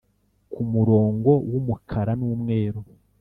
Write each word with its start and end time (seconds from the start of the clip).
kumurongo 0.51 1.31
wumukara 1.51 2.13
n'umweru 2.19 2.79